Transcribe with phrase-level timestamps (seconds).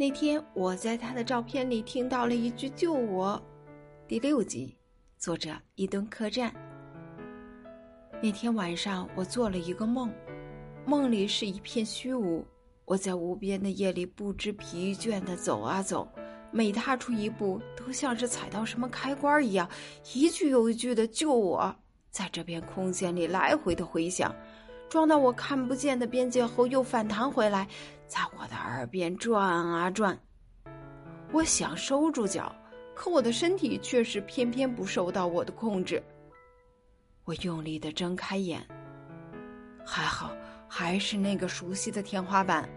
[0.00, 3.38] 那天我在他的照片里听到了一句“救我”。
[4.08, 4.74] 第六集，
[5.18, 6.50] 作者伊顿客栈。
[8.22, 10.10] 那天晚上，我做了一个梦，
[10.86, 12.42] 梦里是一片虚无。
[12.86, 16.08] 我在无边的夜里不知疲倦地走啊走，
[16.50, 19.68] 每踏出一步，都像是踩到什么开关一样，
[20.14, 21.76] 一句又一句的“救我”
[22.08, 24.34] 在这片空间里来回的回响。
[24.90, 27.66] 撞到我看不见的边界后，又反弹回来，
[28.08, 30.18] 在我的耳边转啊转。
[31.30, 32.52] 我想收住脚，
[32.92, 36.02] 可我的身体却是偏偏不受到我的控制。
[37.24, 38.60] 我用力的睁开眼，
[39.86, 40.32] 还好，
[40.66, 42.68] 还是那个熟悉的天花板。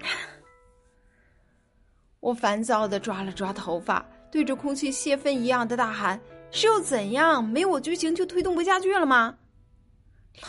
[2.18, 6.20] 我烦躁的抓了抓头发，对着空气泄愤一样的大喊
[6.50, 7.44] ：“是又怎样？
[7.44, 9.38] 没我剧情就推动不下去了吗？”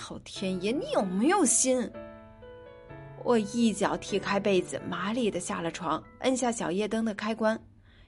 [0.10, 1.92] 老天爷，你有没有心？
[3.24, 7.60] 我一脚踢开被子，麻利的下了床，摁下小夜灯的开关，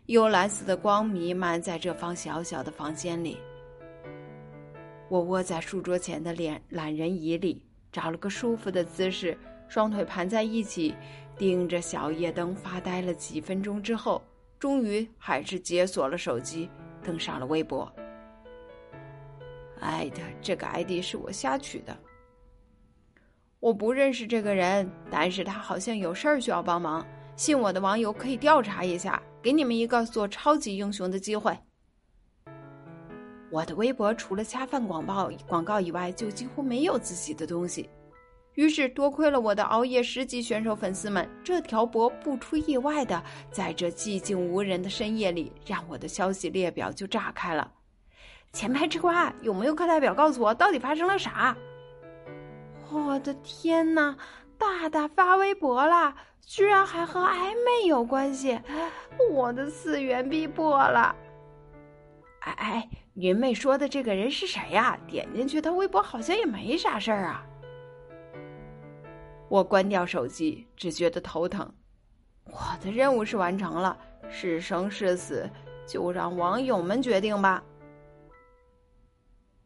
[0.05, 3.38] 幽蓝色的光弥漫在这方小小的房间里。
[5.10, 10.96] 我窝在书桌前的脸懒人椅里，找了个舒服的姿势，双腿盘在一起，
[11.38, 14.24] 盯着小夜灯发呆了几分钟之后，
[14.58, 16.70] 终于还是解锁了手机，
[17.04, 17.91] 登上了微博。
[19.85, 21.98] 艾特这个 ID 是我瞎取的，
[23.60, 27.05] 我不认识这个人，但是他好像有事儿需要帮忙。
[27.35, 31.57] 信我的网友可以调查一下，给你们一个做超级英雄的机会。
[33.49, 37.90] 我的微博除了恰饭广告广告以外，就几乎没有自己的东西。
[38.55, 47.71] 于是多亏了我的熬夜十级选手粉丝们，这条博不出意外的，在这寂静无人的深夜里，让我的消息列表就炸开了。
[48.54, 51.55] 前排吃瓜，有没有课代表告诉我到底发生了啥？
[52.91, 54.16] 我的天哪！
[54.57, 58.60] 大大发微博了，居然还和暧昧有关系，
[59.32, 61.16] 我的次元壁破了！
[62.41, 65.00] 哎哎，云妹说的这个人是谁呀？
[65.07, 67.44] 点进去他微博好像也没啥事儿啊。
[69.47, 71.73] 我关掉手机，只觉得头疼。
[72.45, 73.97] 我的任务是完成了，
[74.29, 75.50] 是生是死，
[75.88, 77.63] 就让网友们决定吧。